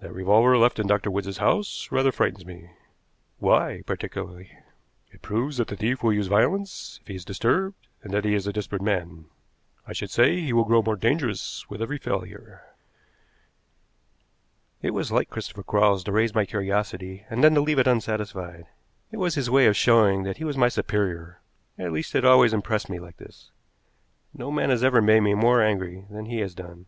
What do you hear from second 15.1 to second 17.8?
like Christopher Quarles to raise my curiosity, and then to leave